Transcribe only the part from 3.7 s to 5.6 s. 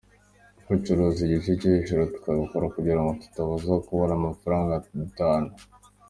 kubura amafaranga dutahana.